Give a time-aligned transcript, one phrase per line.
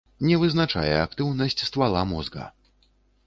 [0.27, 2.49] Не вызначае актыўнасць ствала мозга.